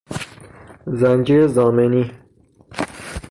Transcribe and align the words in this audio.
زنجیر 0.87 1.47
ضامنی 1.47 2.11